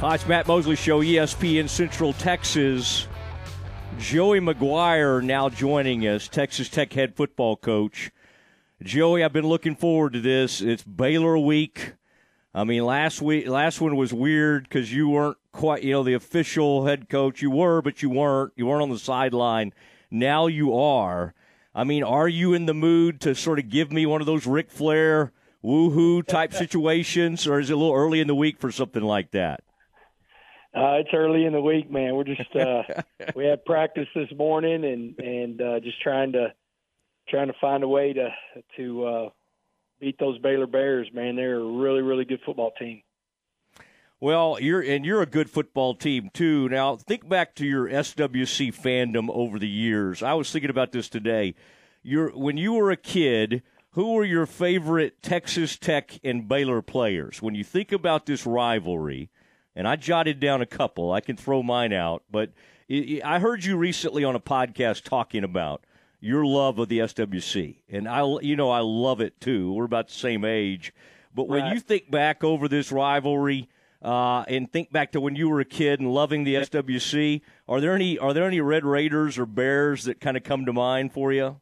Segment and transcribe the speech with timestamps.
[0.00, 3.06] Hi, it's Matt Mosley Show, ESPN Central Texas.
[3.98, 8.10] Joey McGuire now joining us, Texas Tech head football coach.
[8.82, 10.62] Joey, I've been looking forward to this.
[10.62, 11.96] It's Baylor week.
[12.54, 16.14] I mean, last week, last one was weird because you weren't quite, you know, the
[16.14, 17.42] official head coach.
[17.42, 18.54] You were, but you weren't.
[18.56, 19.74] You weren't on the sideline.
[20.10, 21.34] Now you are.
[21.74, 24.46] I mean, are you in the mood to sort of give me one of those
[24.46, 25.30] Ric Flair
[25.62, 29.32] woohoo type situations, or is it a little early in the week for something like
[29.32, 29.62] that?
[30.72, 32.14] Uh, it's early in the week, man.
[32.14, 32.82] We're just uh,
[33.34, 36.52] we had practice this morning, and and uh, just trying to
[37.28, 38.28] trying to find a way to
[38.76, 39.28] to uh,
[39.98, 41.08] beat those Baylor Bears.
[41.12, 43.02] Man, they're a really really good football team.
[44.20, 46.68] Well, you're and you're a good football team too.
[46.68, 50.22] Now, think back to your SWC fandom over the years.
[50.22, 51.54] I was thinking about this today.
[52.02, 53.62] You're when you were a kid.
[53.94, 57.42] Who were your favorite Texas Tech and Baylor players?
[57.42, 59.30] When you think about this rivalry,
[59.80, 61.10] and I jotted down a couple.
[61.10, 62.50] I can throw mine out, but
[63.24, 65.86] I heard you recently on a podcast talking about
[66.20, 69.72] your love of the SWC, and I, you know, I love it too.
[69.72, 70.92] We're about the same age,
[71.34, 71.72] but when right.
[71.72, 73.68] you think back over this rivalry.
[74.02, 77.42] Uh, and think back to when you were a kid and loving the SWC.
[77.68, 80.72] Are there any are there any Red Raiders or Bears that kind of come to
[80.72, 81.60] mind for you?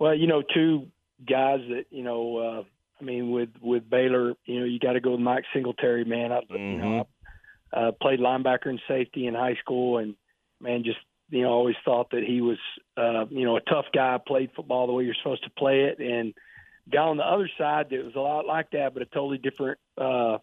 [0.00, 0.88] Well, you know, two
[1.24, 2.62] guys that you know uh,
[3.00, 6.32] I mean, with with Baylor, you know, you got to go with Mike Singletary, man.
[6.32, 6.54] I, mm-hmm.
[6.54, 7.78] you know, mm-hmm.
[7.78, 10.14] I uh, played linebacker and safety in high school, and
[10.60, 10.98] man, just
[11.30, 12.58] you know, always thought that he was,
[12.96, 14.18] uh, you know, a tough guy.
[14.24, 16.34] Played football the way you're supposed to play it, and
[16.90, 19.78] guy on the other side that was a lot like that, but a totally different,
[19.98, 20.38] uh,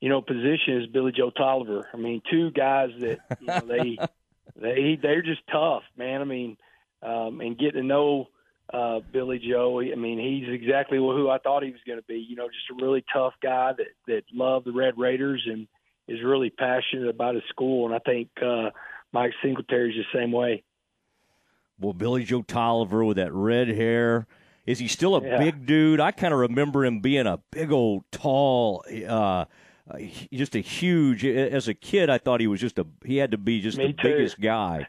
[0.00, 1.88] you know, position is Billy Joe Tolliver.
[1.92, 3.98] I mean, two guys that you know, they
[4.56, 6.20] they they're just tough, man.
[6.20, 6.56] I mean,
[7.02, 8.28] um, and get to know
[8.72, 9.80] uh, Billy Joe.
[9.80, 12.18] I mean, he's exactly who I thought he was going to be.
[12.18, 15.66] You know, just a really tough guy that that loved the Red Raiders and
[16.06, 17.86] is really passionate about his school.
[17.86, 18.70] And I think uh,
[19.12, 20.64] Mike Singletary's the same way.
[21.80, 24.26] Well, Billy Joe Tolliver with that red hair.
[24.66, 25.38] Is he still a yeah.
[25.38, 26.00] big dude?
[26.00, 29.46] I kind of remember him being a big old tall uh,
[29.90, 29.98] uh,
[30.32, 31.24] just a huge.
[31.24, 32.86] As a kid, I thought he was just a.
[33.04, 34.08] He had to be just Me the too.
[34.08, 34.86] biggest guy.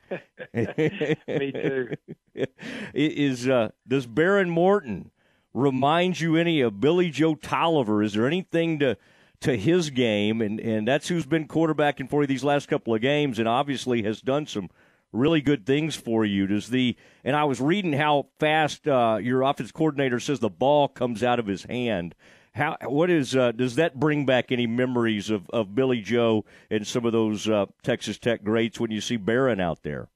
[0.53, 1.93] Me too.
[2.93, 5.11] Is uh, does Behren Morton
[5.53, 8.03] remind you any of Billy Joe Tolliver?
[8.03, 8.97] Is there anything to
[9.41, 10.41] to his game?
[10.41, 14.03] And and that's who's been quarterbacking for you these last couple of games, and obviously
[14.03, 14.69] has done some
[15.11, 16.45] really good things for you.
[16.47, 20.87] Does the and I was reading how fast uh, your offense coordinator says the ball
[20.87, 22.15] comes out of his hand.
[22.59, 26.85] How what is uh, does that bring back any memories of, of Billy Joe and
[26.85, 30.09] some of those uh, Texas Tech greats when you see Behren out there?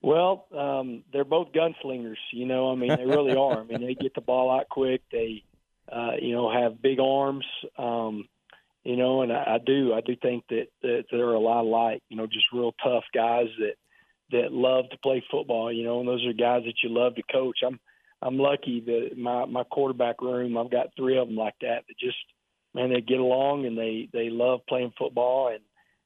[0.00, 2.16] Well, um, they're both gunslingers.
[2.32, 3.60] You know, I mean, they really are.
[3.60, 5.02] I mean, they get the ball out quick.
[5.12, 5.44] They,
[5.90, 7.46] uh, you know, have big arms.
[7.78, 8.28] Um,
[8.82, 12.02] you know, and I, I do, I do think that, that they're a lot alike.
[12.08, 13.74] You know, just real tough guys that
[14.32, 15.72] that love to play football.
[15.72, 17.58] You know, and those are guys that you love to coach.
[17.64, 17.78] I'm
[18.22, 21.98] I'm lucky that my my quarterback room I've got three of them like that that
[21.98, 22.16] just
[22.74, 25.62] man they get along and they they love playing football and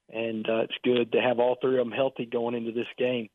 [0.09, 3.29] and uh, it's good to have all three of them healthy going into this game.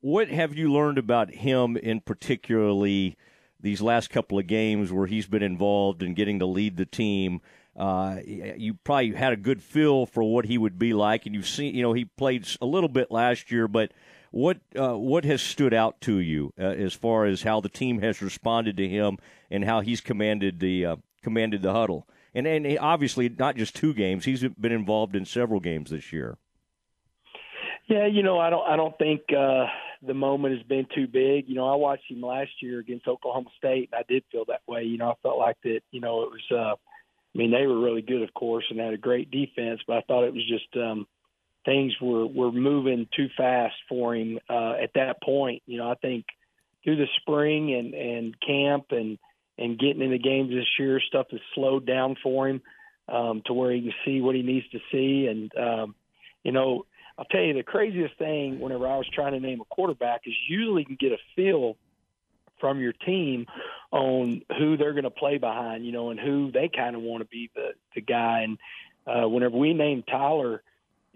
[0.00, 3.16] What have you learned about him in particularly
[3.60, 7.40] these last couple of games where he's been involved in getting to lead the team?
[7.76, 11.48] Uh, you probably had a good feel for what he would be like, and you've
[11.48, 13.92] seen, you know, he played a little bit last year, but
[14.30, 18.00] what uh, what has stood out to you uh, as far as how the team
[18.00, 19.18] has responded to him
[19.50, 22.06] and how he's commanded the uh, commanded the huddle?
[22.34, 26.38] And and obviously not just two games; he's been involved in several games this year.
[27.88, 29.66] Yeah, you know, I don't I don't think uh,
[30.02, 31.48] the moment has been too big.
[31.48, 34.62] You know, I watched him last year against Oklahoma State, and I did feel that
[34.66, 34.84] way.
[34.84, 35.80] You know, I felt like that.
[35.90, 36.50] You know, it was.
[36.50, 36.76] Uh,
[37.34, 40.02] I mean, they were really good, of course, and had a great defense, but I
[40.02, 40.76] thought it was just.
[40.76, 41.06] Um,
[41.64, 45.62] things were were moving too fast for him uh, at that point.
[45.66, 46.26] You know, I think
[46.84, 49.18] through the spring and and camp and
[49.58, 52.62] and getting into games this year, stuff has slowed down for him
[53.08, 55.26] um, to where he can see what he needs to see.
[55.26, 55.94] And um,
[56.42, 56.86] you know,
[57.18, 60.34] I'll tell you the craziest thing whenever I was trying to name a quarterback is
[60.48, 61.76] usually you can get a feel
[62.62, 63.44] from your team
[63.90, 67.20] on who they're going to play behind, you know, and who they kind of want
[67.20, 68.46] to be the the guy.
[68.46, 68.58] And
[69.06, 70.62] uh, whenever we named Tyler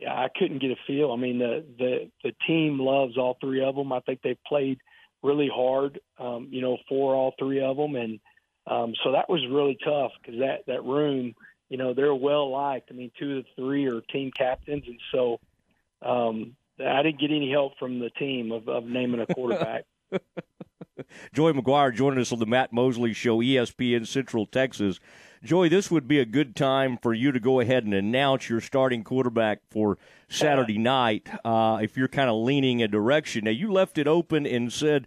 [0.05, 1.11] I couldn't get a feel.
[1.13, 3.93] I mean, the the the team loves all three of them.
[3.93, 4.79] I think they've played
[5.23, 8.21] really hard, um, you know, for all three of them, and
[8.67, 11.35] um, so that was really tough because that that room,
[11.71, 12.91] you know, they're well liked.
[12.91, 15.41] I mean, two of the three are team captains, and so
[16.03, 19.85] um, I didn't get any help from the team of, of naming a quarterback.
[21.33, 25.01] Joey McGuire joining us on the Matt Mosley Show, ESPN Central Texas.
[25.43, 28.61] Joy, this would be a good time for you to go ahead and announce your
[28.61, 33.45] starting quarterback for Saturday night uh, if you're kind of leaning a direction.
[33.45, 35.07] Now, you left it open and said,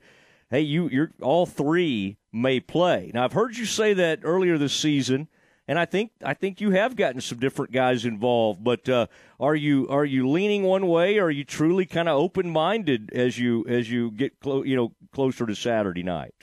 [0.50, 3.12] hey, you, you're all three may play.
[3.13, 5.27] Now, I've heard you say that earlier this season
[5.69, 8.63] and I think I think you have gotten some different guys involved.
[8.63, 9.06] But uh,
[9.39, 11.19] are you are you leaning one way?
[11.19, 14.75] Or are you truly kind of open minded as you as you get clo- you
[14.75, 16.33] know closer to Saturday night?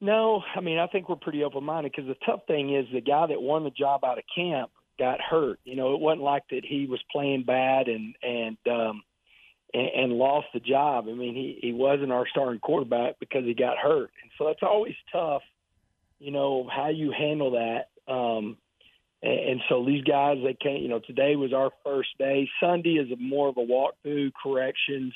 [0.00, 3.02] No, I mean I think we're pretty open minded because the tough thing is the
[3.02, 5.60] guy that won the job out of camp got hurt.
[5.64, 9.02] You know, it wasn't like that he was playing bad and and um,
[9.74, 11.08] and, and lost the job.
[11.10, 14.62] I mean, he he wasn't our starting quarterback because he got hurt, and so that's
[14.62, 15.42] always tough
[16.22, 17.88] you know, how you handle that.
[18.06, 18.56] Um,
[19.22, 22.48] and, and so these guys, they can't, you know, today was our first day.
[22.60, 25.12] Sunday is more of a walkthrough, corrections.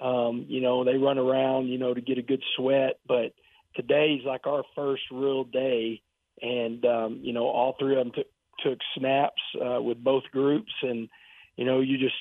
[0.00, 2.98] Um, you know, they run around, you know, to get a good sweat.
[3.06, 3.32] But
[3.76, 6.02] today's like our first real day.
[6.42, 8.26] And, um, you know, all three of them took,
[8.58, 10.72] took snaps uh, with both groups.
[10.82, 11.08] And,
[11.56, 12.14] you know, you just,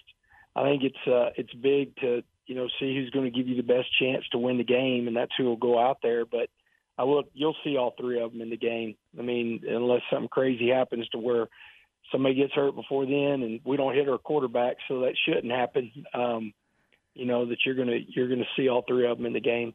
[0.56, 3.56] I think it's, uh, it's big to, you know, see who's going to give you
[3.56, 5.08] the best chance to win the game.
[5.08, 6.26] And that's who will go out there.
[6.28, 6.50] But,
[6.98, 7.24] I will.
[7.34, 8.96] You'll see all three of them in the game.
[9.18, 11.48] I mean, unless something crazy happens to where
[12.12, 15.92] somebody gets hurt before then, and we don't hit our quarterback, so that shouldn't happen.
[16.14, 16.54] Um,
[17.14, 19.74] you know that you're gonna you're gonna see all three of them in the game.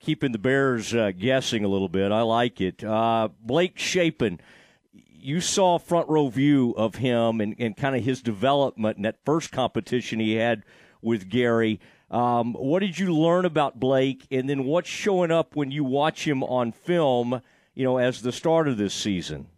[0.00, 2.12] Keeping the Bears uh, guessing a little bit.
[2.12, 2.84] I like it.
[2.84, 4.40] Uh, Blake Shapen,
[4.92, 9.16] you saw front row view of him and, and kind of his development in that
[9.24, 10.64] first competition he had
[11.00, 11.80] with Gerry.
[12.10, 16.26] Um, what did you learn about Blake, and then what's showing up when you watch
[16.26, 17.42] him on film?
[17.74, 19.48] You know, as the start of this season.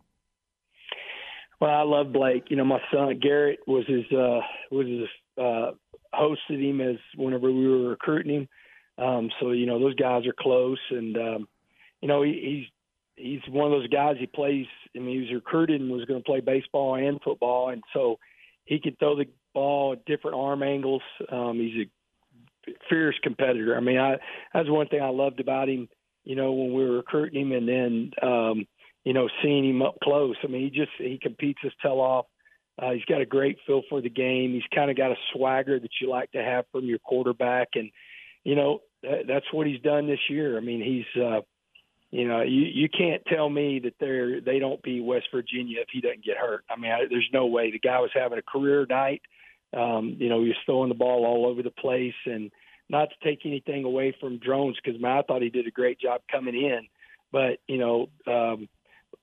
[1.61, 2.45] Well, I love Blake.
[2.49, 4.41] You know, my son Garrett was his uh,
[4.71, 5.73] was his uh,
[6.15, 8.49] hosted him as whenever we were recruiting him.
[9.05, 11.49] Um, so you know, those guys are close, and um,
[12.01, 12.67] you know, he,
[13.17, 14.17] he's he's one of those guys.
[14.19, 14.67] He plays.
[14.97, 18.19] I mean, he was recruited and was going to play baseball and football, and so
[18.65, 21.03] he could throw the ball at different arm angles.
[21.31, 21.91] Um, he's a
[22.89, 23.77] fierce competitor.
[23.77, 24.17] I mean, I
[24.53, 25.89] that's one thing I loved about him.
[26.25, 28.67] You know, when we were recruiting him, and then um,
[29.05, 30.37] you know seeing him up close.
[30.43, 32.27] I mean, he just he competes his tail off.
[32.81, 34.53] Uh, he's got a great feel for the game.
[34.53, 37.91] He's kind of got a swagger that you like to have from your quarterback, and
[38.45, 40.57] you know that, that's what he's done this year.
[40.57, 41.41] I mean, he's uh,
[42.11, 45.89] you know you you can't tell me that they're they don't beat West Virginia if
[45.93, 46.65] he doesn't get hurt.
[46.71, 47.71] I mean, I, there's no way.
[47.71, 49.23] The guy was having a career night.
[49.77, 52.51] Um, you know, he was throwing the ball all over the place, and
[52.89, 56.23] not to take anything away from Drones because I thought he did a great job
[56.31, 56.89] coming in,
[57.33, 58.69] but you know, um,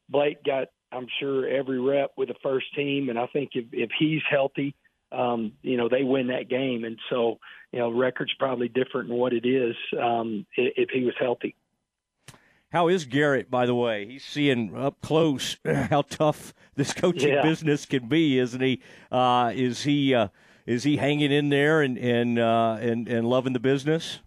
[0.10, 3.90] Blake got I'm sure every rep with the first team, and I think if if
[3.98, 4.76] he's healthy,
[5.12, 7.40] um, you know, they win that game, and so
[7.72, 11.56] you know, record's probably different than what it is um, if he was healthy.
[12.76, 14.06] How is Garrett, by the way?
[14.06, 17.42] He's seeing up close how tough this coaching yeah.
[17.42, 18.82] business can be, isn't he?
[19.10, 20.28] Uh, is he uh,
[20.66, 24.20] is he hanging in there and and uh, and and loving the business?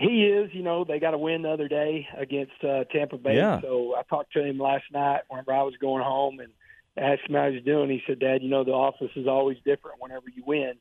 [0.00, 0.48] He is.
[0.54, 3.36] You know, they got a win the other day against uh, Tampa Bay.
[3.36, 3.60] Yeah.
[3.60, 6.50] So I talked to him last night whenever I was going home and
[6.96, 7.90] asked him how he's doing.
[7.90, 10.76] He said, "Dad, you know the office is always different whenever you win."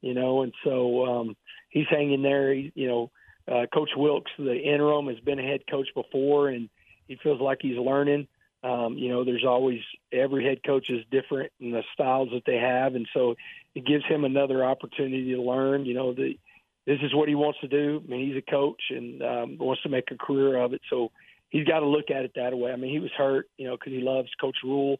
[0.00, 1.36] You know, and so um,
[1.68, 2.52] he's hanging there.
[2.52, 3.12] He, you know,
[3.50, 6.68] uh, Coach Wilks, the interim, has been a head coach before, and
[7.08, 8.28] he feels like he's learning.
[8.64, 9.80] Um, you know, there's always
[10.12, 13.34] every head coach is different in the styles that they have, and so
[13.74, 15.84] it gives him another opportunity to learn.
[15.84, 16.38] You know, the,
[16.86, 18.00] this is what he wants to do.
[18.04, 21.10] I mean, he's a coach and um, wants to make a career of it, so
[21.50, 22.72] he's got to look at it that way.
[22.72, 24.98] I mean, he was hurt, you know, because he loves Coach Rhule,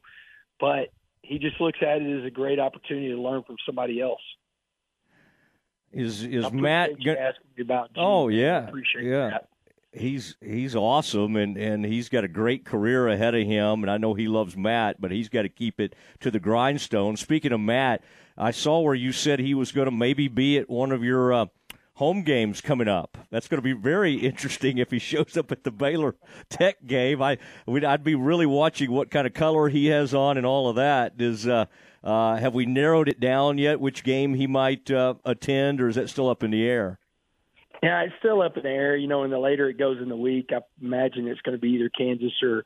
[0.59, 0.89] but
[1.23, 4.21] he just looks at it as a great opportunity to learn from somebody else.
[5.93, 6.91] Is is Matt?
[6.91, 8.71] going to ask Go- about oh yeah,
[9.01, 9.31] yeah.
[9.31, 9.49] That.
[9.95, 13.99] He's he's awesome and, and he's got a great career ahead of him and I
[13.99, 17.17] know he loves Matt, but he's got to keep it to the grindstone.
[17.19, 18.03] Speaking of Matt,
[18.39, 21.35] I saw where you said he was going to maybe be at one of your
[21.35, 21.47] uh,
[21.95, 23.19] home games coming up.
[23.31, 26.15] That's going to be very interesting if he shows up at the Baylor
[26.49, 27.23] Tech game.
[27.23, 30.69] I would I'd be really watching what kind of color he has on and all
[30.69, 31.15] of that.
[31.19, 31.67] Is uh,
[32.03, 33.81] uh, have we narrowed it down yet?
[33.81, 36.99] Which game he might uh, attend, or is that still up in the air?
[37.83, 38.97] Yeah, it's still up in the air.
[38.97, 41.61] You know, and the later it goes in the week, I imagine it's going to
[41.61, 42.65] be either Kansas or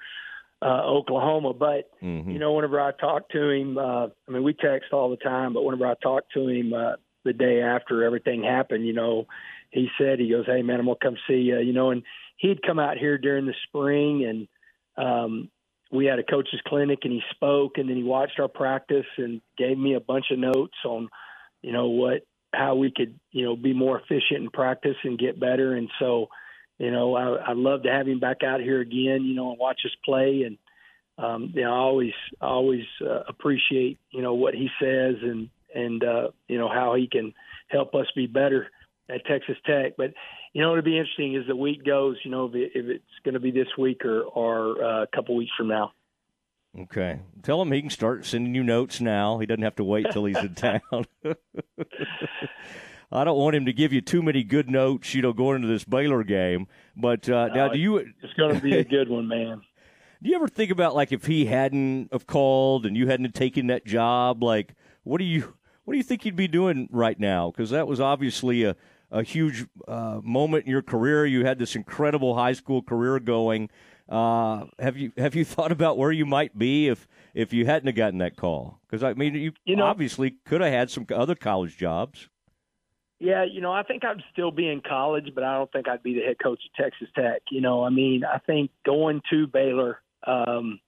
[0.63, 1.53] uh, Oklahoma.
[1.53, 2.31] But mm-hmm.
[2.31, 5.53] you know, whenever I talk to him, uh, I mean, we text all the time.
[5.53, 6.93] But whenever I talk to him uh,
[7.27, 9.27] the day after everything happened, you know,
[9.71, 12.03] he said he goes, "Hey man, I'm gonna come see you." You know, and
[12.39, 14.49] he'd come out here during the spring and
[14.97, 15.51] um,
[15.91, 19.41] we had a coach's clinic and he spoke and then he watched our practice and
[19.57, 21.09] gave me a bunch of notes on,
[21.63, 25.41] you know, what how we could you know be more efficient in practice and get
[25.41, 25.75] better.
[25.75, 26.29] And so,
[26.79, 29.25] you know, I, I'd love to have him back out here again.
[29.25, 30.43] You know, and watch us play.
[30.47, 30.59] And
[31.19, 36.03] um, you know, I always always uh, appreciate you know what he says and and
[36.03, 37.33] uh, you know how he can
[37.69, 38.69] help us be better
[39.09, 39.93] at Texas Tech.
[39.97, 40.15] But
[40.53, 42.17] you know, it'll be interesting as the week goes.
[42.25, 45.09] You know, if, it, if it's going to be this week or or uh, a
[45.15, 45.93] couple weeks from now.
[46.79, 47.21] Okay.
[47.43, 49.39] Tell him he can start sending you notes now.
[49.39, 50.81] He doesn't have to wait till he's in town.
[53.11, 55.69] I don't want him to give you too many good notes, you know, going into
[55.69, 56.67] this Baylor game.
[56.95, 57.97] But uh, now, do you?
[57.97, 59.63] It's going to be a good one, man.
[60.23, 63.67] Do you ever think about like if he hadn't have called and you hadn't taken
[63.67, 65.55] that job, like what do you
[65.87, 67.51] what do you think you'd be doing right now?
[67.51, 68.77] Because that was obviously a
[69.11, 71.25] a huge uh, moment in your career.
[71.25, 73.71] You had this incredible high school career going.
[74.09, 77.87] Uh, have you have you thought about where you might be if if you hadn't
[77.87, 78.81] have gotten that call?
[78.89, 82.29] Because I mean, you, you know, obviously could have had some other college jobs.
[83.19, 86.03] Yeah, you know, I think I'd still be in college, but I don't think I'd
[86.03, 87.43] be the head coach of Texas Tech.
[87.51, 90.81] You know, I mean, I think going to Baylor um,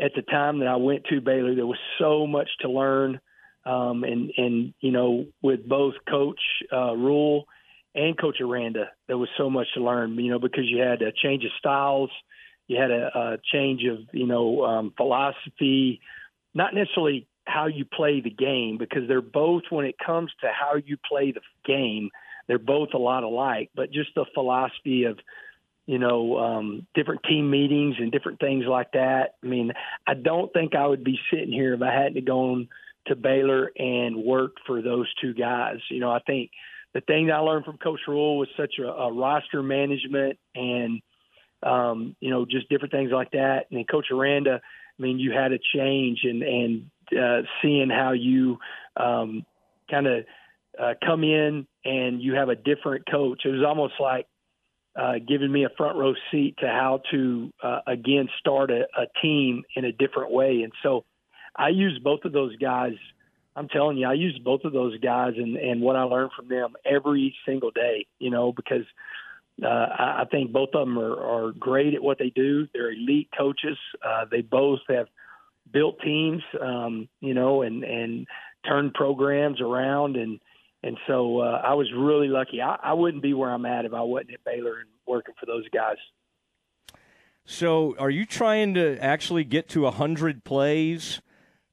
[0.00, 3.20] at the time that I went to Baylor, there was so much to learn,
[3.64, 6.40] um, and and you know, with both Coach
[6.72, 7.46] uh, Rhule
[7.94, 10.14] and Coach Aranda, there was so much to learn.
[10.14, 12.10] You know, because you had a change of styles
[12.72, 16.00] you had a, a change of you know um, philosophy,
[16.54, 20.76] not necessarily how you play the game because they're both when it comes to how
[20.76, 22.10] you play the game,
[22.46, 23.70] they're both a lot alike.
[23.74, 25.18] But just the philosophy of
[25.86, 29.34] you know um, different team meetings and different things like that.
[29.42, 29.72] I mean,
[30.06, 32.68] I don't think I would be sitting here if I hadn't gone
[33.06, 35.78] to Baylor and worked for those two guys.
[35.90, 36.50] You know, I think
[36.94, 41.00] the thing that I learned from Coach Rhule was such a, a roster management and
[41.62, 43.66] um, you know, just different things like that.
[43.70, 48.12] And then Coach Aranda, I mean, you had a change and and uh, seeing how
[48.12, 48.58] you
[48.96, 49.44] um,
[49.90, 50.24] kind of
[50.78, 53.42] uh, come in and you have a different coach.
[53.44, 54.26] It was almost like
[54.96, 59.06] uh, giving me a front row seat to how to uh, again start a, a
[59.20, 60.62] team in a different way.
[60.62, 61.04] And so
[61.56, 62.94] I use both of those guys.
[63.54, 66.48] I'm telling you, I use both of those guys and and what I learned from
[66.48, 68.06] them every single day.
[68.18, 68.84] You know, because
[69.62, 72.66] uh, I, I think both of them are, are great at what they do.
[72.72, 73.76] They're elite coaches.
[74.04, 75.08] Uh, they both have
[75.70, 78.26] built teams, um, you know, and and
[78.66, 80.16] turned programs around.
[80.16, 80.40] And
[80.82, 82.60] and so uh, I was really lucky.
[82.60, 85.46] I, I wouldn't be where I'm at if I wasn't at Baylor and working for
[85.46, 85.96] those guys.
[87.44, 91.20] So, are you trying to actually get to hundred plays?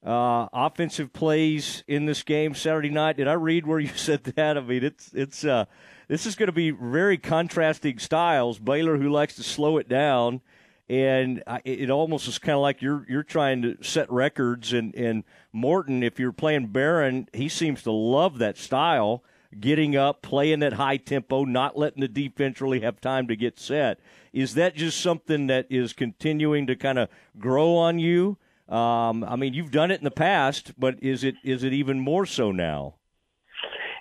[0.04, 3.16] Uh, offensive plays in this game Saturday night.
[3.16, 4.56] Did I read where you said that?
[4.56, 5.66] I mean, it's it's uh,
[6.08, 8.58] this is going to be very contrasting styles.
[8.58, 10.40] Baylor, who likes to slow it down,
[10.88, 14.72] and I, it almost is kind of like you're you're trying to set records.
[14.72, 19.22] And and Morton, if you're playing Behren, he seems to love that style,
[19.58, 23.58] getting up, playing at high tempo, not letting the defense really have time to get
[23.58, 24.00] set.
[24.32, 28.38] Is that just something that is continuing to kind of grow on you?
[28.70, 31.98] Um, I mean, you've done it in the past, but is it is it even
[31.98, 32.94] more so now?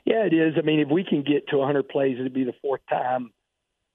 [0.06, 0.54] Yeah, it is.
[0.58, 3.32] I mean, if we can get to 100 plays, it'd be the fourth time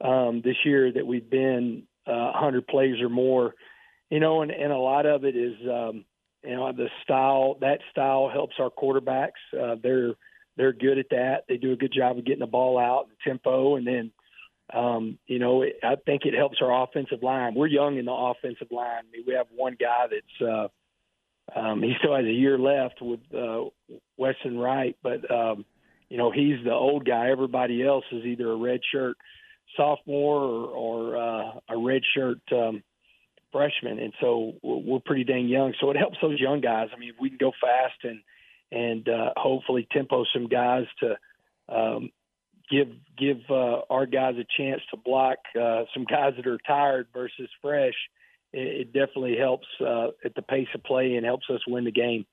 [0.01, 3.55] um, this year that we've been uh, 100 plays or more.
[4.11, 6.05] You know, and, and a lot of it is, um,
[6.43, 7.57] you know, the style.
[7.61, 9.31] That style helps our quarterbacks.
[9.59, 10.15] Uh, they're
[10.57, 11.45] they're good at that.
[11.49, 14.13] They do a good job of getting the ball out and tempo, and then
[14.73, 17.55] um, you know, it, I think it helps our offensive line.
[17.55, 19.03] We're young in the offensive line.
[19.07, 23.01] I mean, we have one guy that's uh, um, he still has a year left
[23.01, 23.65] with uh,
[24.17, 25.65] Weston Wright, but um,
[26.09, 27.31] you know he's the old guy.
[27.31, 29.17] Everybody else is either a red shirt
[29.77, 32.83] sophomore or, or uh, a red shirt um,
[33.53, 35.75] freshman, and so we're pretty dang young.
[35.81, 36.89] So it helps those young guys.
[36.95, 38.21] I mean, if we can go fast and
[38.73, 41.17] and uh, hopefully tempo some guys to
[41.69, 42.11] um,
[42.71, 47.07] give give uh, our guys a chance to block uh, some guys that are tired
[47.13, 47.95] versus fresh,
[48.53, 51.93] it, it definitely helps uh, at the pace of play and helps us win the
[51.93, 52.27] game.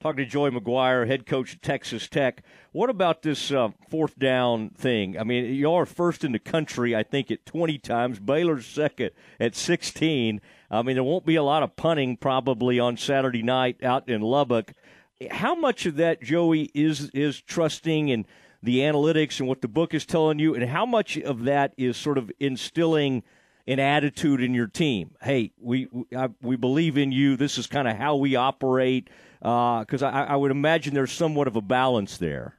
[0.00, 2.42] Talking to Joey McGuire, head coach at Texas Tech.
[2.72, 5.16] What about this uh, fourth down thing?
[5.16, 8.18] I mean, you are first in the country, I think, at 20 times.
[8.18, 10.40] Baylor's second at 16.
[10.72, 14.22] I mean, there won't be a lot of punting probably on Saturday night out in
[14.22, 14.72] Lubbock.
[15.30, 18.26] How much of that, Joey, is is trusting and–
[18.62, 21.96] the analytics and what the book is telling you, and how much of that is
[21.96, 23.22] sort of instilling
[23.66, 25.12] an attitude in your team.
[25.20, 25.88] Hey, we
[26.40, 27.36] we believe in you.
[27.36, 29.08] This is kind of how we operate.
[29.40, 32.56] Because uh, I, I would imagine there's somewhat of a balance there.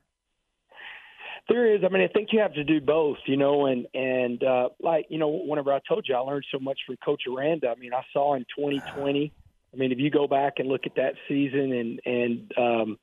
[1.50, 1.82] There is.
[1.84, 5.06] I mean, I think you have to do both, you know, and and uh, like
[5.10, 7.70] you know, whenever I told you I learned so much from Coach Aranda.
[7.70, 9.34] I mean, I saw in 2020.
[9.74, 13.00] I mean, if you go back and look at that season and and um,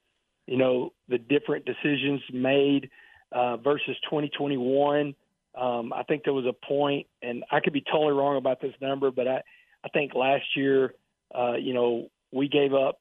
[0.51, 2.91] you know, the different decisions made
[3.31, 5.15] uh, versus 2021.
[5.55, 8.75] Um, I think there was a point, and I could be totally wrong about this
[8.83, 9.43] number, but I,
[9.85, 10.95] I think last year,
[11.33, 13.01] uh, you know, we gave up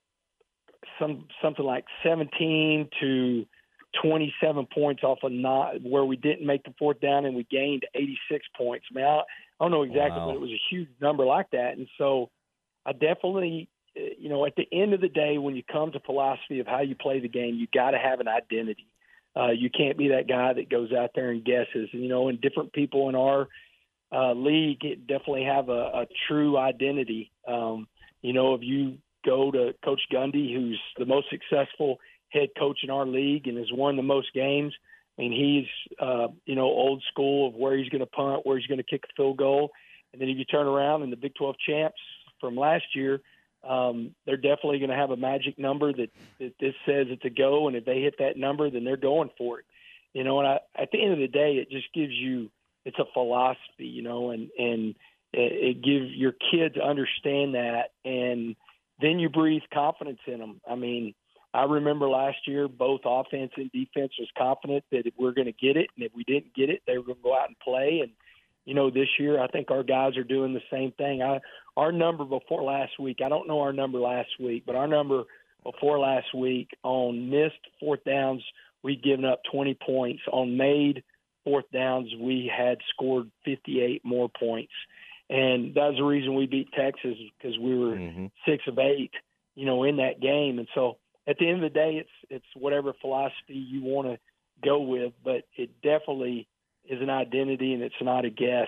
[1.00, 3.46] some something like 17 to
[4.00, 7.82] 27 points off of not where we didn't make the fourth down, and we gained
[7.96, 8.86] 86 points.
[8.92, 9.24] I mean, I, I
[9.60, 10.28] don't know exactly, wow.
[10.28, 12.30] but it was a huge number like that, and so
[12.86, 13.70] I definitely
[14.18, 16.82] you know, at the end of the day, when you come to philosophy of how
[16.82, 18.88] you play the game, you got to have an identity.
[19.36, 21.90] Uh, you can't be that guy that goes out there and guesses.
[21.94, 23.48] And, you know, and different people in our
[24.12, 27.32] uh, league definitely have a, a true identity.
[27.48, 27.88] Um,
[28.22, 32.90] you know, if you go to Coach Gundy, who's the most successful head coach in
[32.90, 34.74] our league and has won the most games.
[35.18, 38.58] I mean, he's uh, you know old school of where he's going to punt, where
[38.58, 39.72] he's going to kick a field goal,
[40.14, 42.00] and then if you turn around and the Big 12 champs
[42.40, 43.22] from last year,
[43.68, 47.30] um, they're definitely going to have a magic number that, that this says it's a
[47.30, 49.66] go, and if they hit that number, then they're going for it.
[50.14, 52.50] You know, and I, at the end of the day, it just gives you
[52.86, 54.96] it's a philosophy, you know, and and
[55.34, 58.56] it, it gives your kids understand that, and
[59.02, 60.62] then you breathe confidence in them.
[60.70, 61.14] I mean,
[61.54, 65.52] I remember last year both offense and defense was confident that if we're going to
[65.52, 67.60] get it, and if we didn't get it, they were going to go out and
[67.60, 68.02] play.
[68.02, 68.12] And
[68.66, 71.22] you know, this year I think our guys are doing the same thing.
[71.22, 71.40] I
[71.78, 75.24] our number before last week, I don't know our number last week, but our number
[75.64, 78.44] before last week on missed fourth downs,
[78.84, 80.22] we'd given up 20 points.
[80.32, 81.04] On made
[81.44, 84.74] fourth downs, we had scored 58 more points.
[85.30, 88.26] And that's the reason we beat Texas because we were mm-hmm.
[88.48, 89.12] six of eight,
[89.56, 90.58] you know, in that game.
[90.58, 90.98] And so
[91.28, 94.20] at the end of the day, it's it's whatever philosophy you want to
[94.64, 96.48] go with, but it definitely
[96.90, 98.68] is an identity and it's not a guess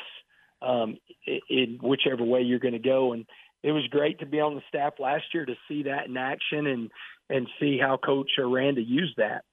[0.62, 0.98] um,
[1.50, 3.14] in whichever way you're going to go.
[3.14, 3.26] And
[3.64, 6.68] it was great to be on the staff last year to see that in action
[6.68, 6.92] and
[7.30, 9.46] and see how Coach Aranda used that.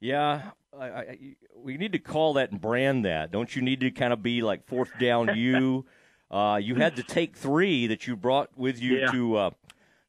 [0.00, 1.18] Yeah, I, I,
[1.56, 3.32] we need to call that and brand that.
[3.32, 5.86] Don't you need to kind of be like fourth down you?
[6.30, 9.10] uh, you had to take three that you brought with you yeah.
[9.12, 9.50] to uh,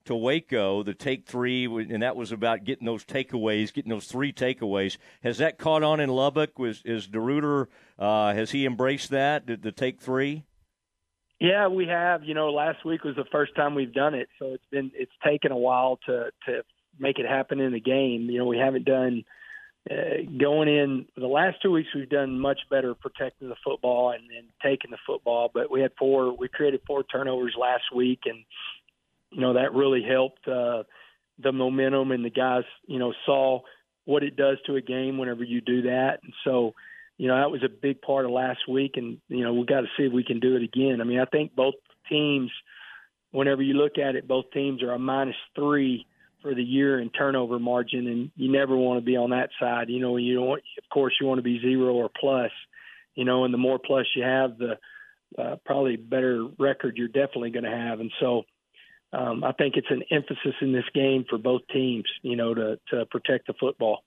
[0.08, 4.34] to Waco, the take three, and that was about getting those takeaways, getting those three
[4.34, 4.98] takeaways.
[5.24, 6.58] Has that caught on in Lubbock?
[6.58, 7.68] Was is DeRuyter?
[7.98, 10.44] Uh, has he embraced that the, the take three?
[11.40, 12.24] Yeah, we have.
[12.24, 15.12] You know, last week was the first time we've done it, so it's been it's
[15.26, 16.64] taken a while to to
[17.00, 18.30] make it happen in the game.
[18.30, 19.24] You know, we haven't done
[19.90, 19.94] uh,
[20.38, 21.90] going in the last two weeks.
[21.94, 25.92] We've done much better protecting the football and, and taking the football, but we had
[25.98, 26.36] four.
[26.36, 28.44] We created four turnovers last week, and
[29.38, 30.82] you know that really helped uh,
[31.38, 33.62] the momentum, and the guys you know saw
[34.06, 36.74] what it does to a game whenever you do that, and so
[37.18, 39.82] you know that was a big part of last week, and you know we got
[39.82, 41.02] to see if we can do it again.
[41.02, 41.76] I mean, I think both
[42.10, 42.50] teams,
[43.30, 46.08] whenever you look at it, both teams are a minus three
[46.42, 49.90] for the year in turnover margin, and you never want to be on that side.
[49.90, 50.48] You know, you don't.
[50.48, 52.52] Want, of course, you want to be zero or plus.
[53.14, 54.80] You know, and the more plus you have, the
[55.38, 58.00] uh, probably better record you're definitely going to have.
[58.00, 58.46] And so,
[59.14, 62.06] um, I think it's an emphasis in this game for both teams.
[62.22, 64.04] You know, to to protect the football.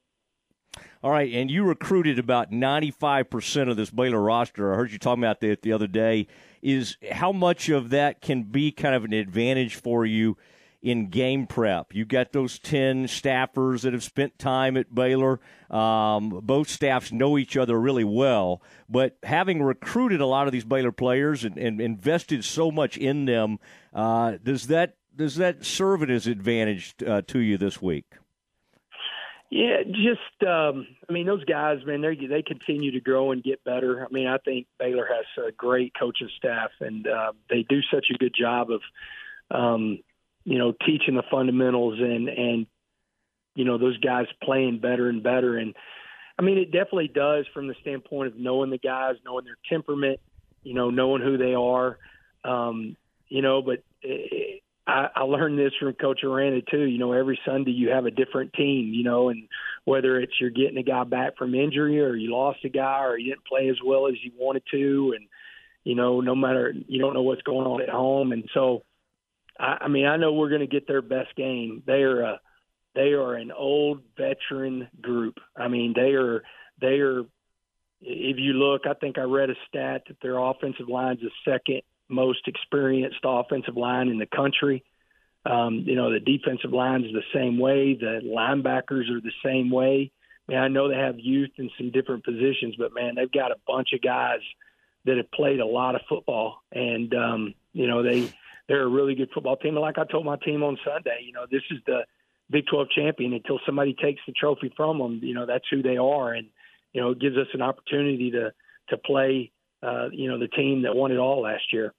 [1.02, 4.72] All right, and you recruited about 95% of this Baylor roster.
[4.72, 6.26] I heard you talking about that the other day.
[6.62, 10.36] Is how much of that can be kind of an advantage for you
[10.82, 11.94] in game prep?
[11.94, 15.40] You got those 10 staffers that have spent time at Baylor.
[15.70, 20.64] Um, both staffs know each other really well, but having recruited a lot of these
[20.64, 23.58] Baylor players and, and invested so much in them,
[23.94, 28.06] uh, does that does that serve as advantage uh, to you this week?
[29.50, 33.64] Yeah, just um, I mean those guys, man, they they continue to grow and get
[33.64, 34.04] better.
[34.04, 38.06] I mean, I think Baylor has a great coaching staff, and uh, they do such
[38.14, 38.80] a good job of,
[39.50, 39.98] um,
[40.50, 42.66] you know, teaching the fundamentals and and
[43.54, 45.56] you know those guys playing better and better.
[45.56, 45.76] And
[46.36, 50.18] I mean, it definitely does from the standpoint of knowing the guys, knowing their temperament,
[50.64, 51.98] you know, knowing who they are,
[52.44, 52.96] um,
[53.28, 53.62] you know.
[53.62, 56.82] But it, I, I learned this from Coach Aranda too.
[56.82, 58.92] You know, every Sunday you have a different team.
[58.92, 59.46] You know, and
[59.84, 63.16] whether it's you're getting a guy back from injury, or you lost a guy, or
[63.16, 65.28] you didn't play as well as you wanted to, and
[65.84, 68.82] you know, no matter you don't know what's going on at home, and so
[69.60, 71.82] I, I mean, I know we're going to get their best game.
[71.86, 72.40] They are a
[72.94, 75.38] they are an old veteran group.
[75.56, 76.42] I mean, they are
[76.80, 77.20] they are.
[78.02, 81.52] If you look, I think I read a stat that their offensive line is the
[81.52, 84.82] second most experienced offensive line in the country.
[85.46, 87.94] Um, you know, the defensive line is the same way.
[87.94, 90.10] The linebackers are the same way.
[90.48, 93.52] I mean, I know they have youth in some different positions, but man, they've got
[93.52, 94.40] a bunch of guys
[95.04, 98.32] that have played a lot of football, and um, you know they
[98.70, 99.74] they're a really good football team.
[99.74, 102.02] And like I told my team on Sunday, you know, this is the
[102.48, 105.20] Big 12 champion until somebody takes the trophy from them.
[105.24, 106.48] You know, that's who they are, and
[106.92, 108.52] you know, it gives us an opportunity to
[108.90, 109.50] to play.
[109.82, 111.94] Uh, you know, the team that won it all last year.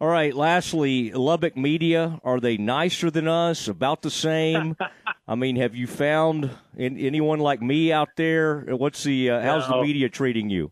[0.00, 0.32] All right.
[0.32, 3.66] Lastly, Lubbock media are they nicer than us?
[3.66, 4.76] About the same?
[5.28, 8.60] I mean, have you found in, anyone like me out there?
[8.60, 10.70] What's the uh, how's the media treating you?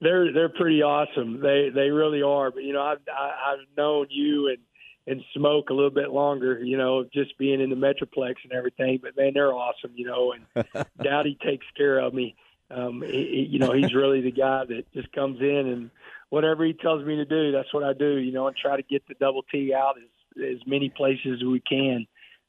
[0.00, 1.40] They're they're pretty awesome.
[1.40, 2.50] They they really are.
[2.50, 4.58] But you know, I've I, I've known you and
[5.06, 9.00] and smoke a little bit longer, you know, just being in the Metroplex and everything.
[9.02, 10.32] But man, they're awesome, you know.
[10.32, 12.36] And Dowdy takes care of me.
[12.70, 15.90] Um, he, he, you know, he's really the guy that just comes in and
[16.28, 18.16] whatever he tells me to do, that's what I do.
[18.16, 21.44] You know, and try to get the double T out as as many places as
[21.44, 22.06] we can.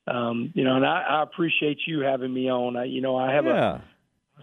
[0.08, 2.76] Um, you know, and I, I appreciate you having me on.
[2.76, 3.76] I, you know, I have yeah.
[3.76, 3.82] a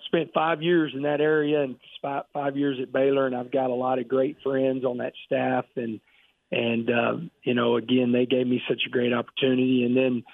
[0.07, 3.71] spent five years in that area and five, five years at Baylor, and I've got
[3.71, 6.01] a lot of great friends on that staff and
[6.51, 9.85] and uh, you know, again, they gave me such a great opportunity.
[9.85, 10.25] And then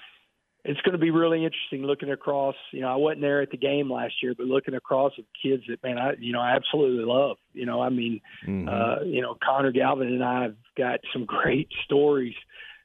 [0.63, 2.55] it's going to be really interesting looking across.
[2.71, 5.63] You know, I wasn't there at the game last year, but looking across at kids
[5.67, 7.37] that man, I you know, I absolutely love.
[7.53, 8.69] You know, I mean, mm-hmm.
[8.69, 12.35] uh, you know, Connor Galvin and I have got some great stories.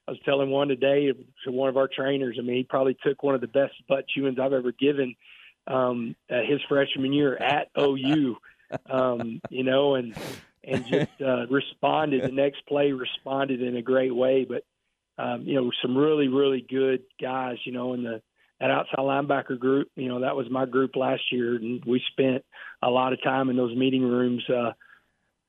[0.08, 1.12] I was telling one today
[1.44, 2.36] to one of our trainers.
[2.38, 5.14] I mean, he probably took one of the best butt chewings I've ever given
[5.70, 8.36] um, uh, his freshman year at OU.
[8.88, 10.14] Um, you know, and
[10.64, 12.22] and just uh, responded.
[12.22, 14.44] The next play responded in a great way.
[14.48, 14.64] But
[15.22, 17.56] um, you know, some really really good guys.
[17.64, 18.22] You know, in the
[18.60, 19.88] that outside linebacker group.
[19.96, 22.44] You know, that was my group last year, and we spent
[22.82, 24.72] a lot of time in those meeting rooms uh,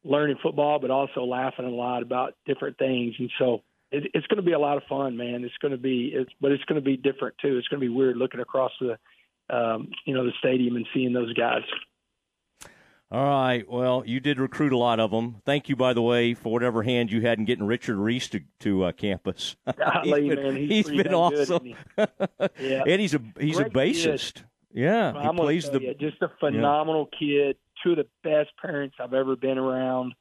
[0.04, 3.16] learning football, but also laughing a lot about different things.
[3.20, 3.64] And so.
[3.94, 5.44] It's going to be a lot of fun, man.
[5.44, 7.58] It's going to be, it's, but it's going to be different too.
[7.58, 8.98] It's going to be weird looking across the,
[9.52, 11.64] um, you know, the stadium and seeing those guys.
[13.12, 13.70] All right.
[13.70, 15.42] Well, you did recruit a lot of them.
[15.46, 18.40] Thank you, by the way, for whatever hand you had in getting Richard Reese to,
[18.62, 19.58] to uh, campus.
[20.04, 21.66] He's been, man, he's, he's been awesome.
[21.66, 21.76] He?
[22.60, 22.84] yeah.
[22.88, 24.36] and he's a he's Great a bassist.
[24.36, 24.46] Kid.
[24.74, 27.50] Yeah, well, he plays the you, just a phenomenal yeah.
[27.50, 27.58] kid.
[27.84, 30.14] Two of the best parents I've ever been around.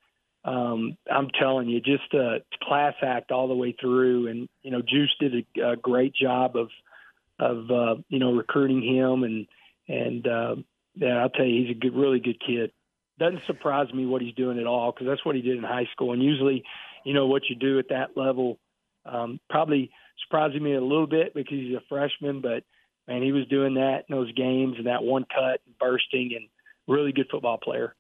[0.44, 4.26] Um, I'm telling you, just a class act all the way through.
[4.26, 6.68] And you know, Juice did a, a great job of
[7.40, 9.46] of uh, you know recruiting him and
[9.88, 10.56] and uh,
[10.94, 12.70] yeah, I'll tell you, he's a good, really good kid
[13.20, 15.86] doesn't surprise me what he's doing at all because that's what he did in high
[15.92, 16.12] school.
[16.12, 16.64] And usually,
[17.04, 18.58] you know, what you do at that level
[19.04, 19.90] um, probably
[20.24, 22.64] surprising me a little bit because he's a freshman, but
[23.06, 26.48] man, he was doing that in those games and that one cut and bursting and
[26.88, 27.94] really good football player.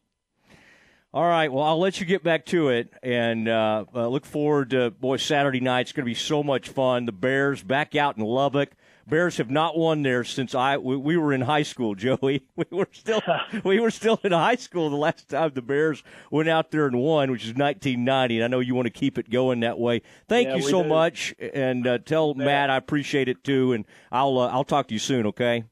[1.12, 1.52] All right.
[1.52, 5.16] Well, I'll let you get back to it, and uh, uh, look forward to boy
[5.16, 5.82] Saturday night.
[5.82, 7.04] It's going to be so much fun.
[7.04, 8.70] The Bears back out in Lubbock.
[9.10, 12.46] Bears have not won there since I we, we, were in high school, Joey.
[12.56, 13.20] We were still
[13.64, 16.98] we were still in high school the last time the Bears went out there and
[16.98, 18.36] won, which is 1990.
[18.36, 20.02] And I know you want to keep it going that way.
[20.28, 20.88] Thank yeah, you so do.
[20.88, 22.44] much, and uh, tell yeah.
[22.44, 23.72] Matt I appreciate it too.
[23.72, 25.26] And I'll uh, I'll talk to you soon.
[25.26, 25.64] Okay.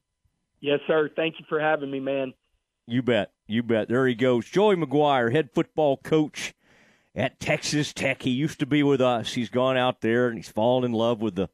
[0.60, 1.08] Yes, sir.
[1.14, 2.34] Thank you for having me, man.
[2.86, 3.32] You bet.
[3.46, 3.88] You bet.
[3.88, 6.54] There he goes, Joey McGuire, head football coach
[7.14, 8.22] at Texas Tech.
[8.22, 9.34] He used to be with us.
[9.34, 11.48] He's gone out there and he's fallen in love with the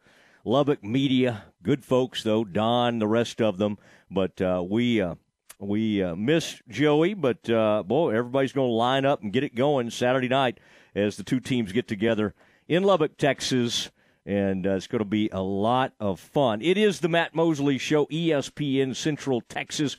[0.44, 3.78] Lubbock media, good folks though, Don, the rest of them.
[4.10, 5.14] But uh, we uh,
[5.58, 9.54] we uh, miss Joey, but uh, boy, everybody's going to line up and get it
[9.54, 10.60] going Saturday night
[10.94, 12.34] as the two teams get together
[12.68, 13.90] in Lubbock, Texas.
[14.26, 16.62] And uh, it's going to be a lot of fun.
[16.62, 19.98] It is the Matt Mosley Show, ESPN Central Texas.